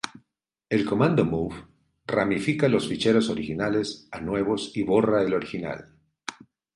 El 0.69 0.83
comando 0.83 1.23
move 1.25 1.63
ramifica 2.07 2.67
los 2.67 2.87
ficheros 2.87 3.29
originales 3.29 4.07
a 4.09 4.19
nuevos 4.19 4.75
y 4.75 4.81
borra 4.81 5.21
el 5.21 5.31
original. 5.35 5.93